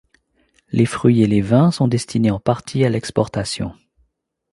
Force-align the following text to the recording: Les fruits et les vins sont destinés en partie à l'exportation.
Les 0.71 0.87
fruits 0.87 1.21
et 1.21 1.27
les 1.27 1.41
vins 1.41 1.69
sont 1.69 1.87
destinés 1.87 2.31
en 2.31 2.39
partie 2.39 2.83
à 2.83 2.89
l'exportation. 2.89 3.75